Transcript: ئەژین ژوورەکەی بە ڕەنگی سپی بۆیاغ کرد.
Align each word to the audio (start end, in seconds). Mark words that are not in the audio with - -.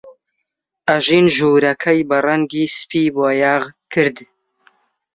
ئەژین 0.87 1.25
ژوورەکەی 1.35 2.01
بە 2.09 2.17
ڕەنگی 2.25 2.65
سپی 2.77 3.05
بۆیاغ 3.15 3.63
کرد. 3.93 4.17